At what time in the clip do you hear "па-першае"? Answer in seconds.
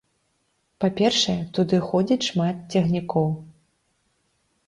0.83-1.35